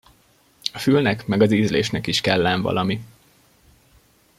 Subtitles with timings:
[0.73, 3.01] A fülnek meg az ízlésnek is kell ám valami!